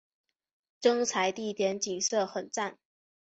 [0.79, 2.73] 征才地点景色很讚